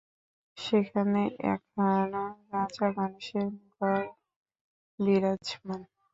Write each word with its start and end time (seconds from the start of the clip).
সেখানে 0.57 1.21
এখনো 1.47 2.23
রাজা 2.51 2.87
গণেশের 2.95 3.47
গড় 3.73 4.07
বিরাজমান। 4.99 5.81